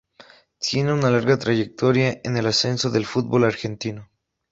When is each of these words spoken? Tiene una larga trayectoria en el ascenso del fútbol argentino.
Tiene 0.57 0.93
una 0.93 1.11
larga 1.11 1.37
trayectoria 1.37 2.21
en 2.23 2.35
el 2.35 2.47
ascenso 2.47 2.89
del 2.89 3.05
fútbol 3.05 3.43
argentino. 3.43 4.09